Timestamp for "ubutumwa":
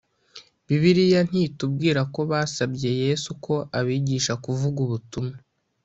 4.85-5.37